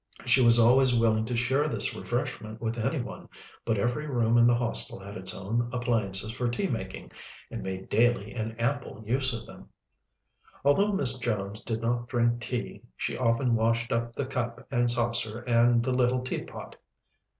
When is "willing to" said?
0.97-1.35